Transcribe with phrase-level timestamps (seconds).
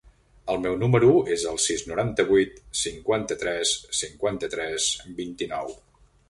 [0.51, 4.89] El meu número es el sis, noranta-vuit, cinquanta-tres, cinquanta-tres,
[5.21, 5.71] vint-i-nou.